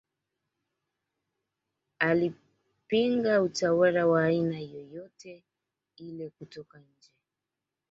[1.99, 5.43] Alipinga utawala wa aina yoyote
[5.97, 7.11] ile kutoka nje